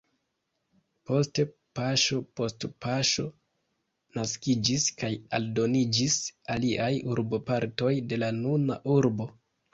Poste 1.09 1.43
paŝo 1.79 2.17
post 2.39 2.65
paŝo 2.85 3.25
naskiĝis 4.17 4.87
kaj 5.03 5.11
aldoniĝis 5.41 6.17
aliaj 6.57 6.91
urbopartoj 7.15 7.95
de 8.15 8.21
la 8.25 8.33
nuna 8.41 8.81
urbo. 8.99 9.31